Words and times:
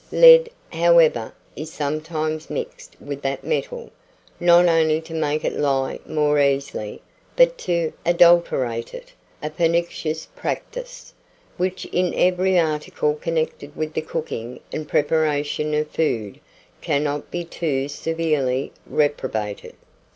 Lead, 0.11 0.49
however, 0.73 1.31
is 1.55 1.71
sometimes 1.71 2.49
mixed 2.49 2.99
with 2.99 3.21
that 3.21 3.43
metal, 3.43 3.91
not 4.39 4.67
only 4.67 4.99
to 4.99 5.13
make 5.13 5.45
it 5.45 5.53
lie 5.53 5.99
more 6.07 6.39
easily, 6.39 7.03
but 7.35 7.55
to 7.59 7.93
adulterate 8.03 8.95
it 8.95 9.13
a 9.43 9.51
pernicious 9.51 10.25
practice, 10.35 11.13
which 11.57 11.85
in 11.85 12.15
every 12.15 12.57
article 12.57 13.13
connected 13.13 13.75
with 13.75 13.93
the 13.93 14.01
cooking 14.01 14.59
and 14.73 14.89
preparation 14.89 15.75
of 15.75 15.87
food, 15.91 16.39
cannot 16.81 17.29
be 17.29 17.43
too 17.45 17.87
severely 17.87 18.71
reprobated. 18.87 19.75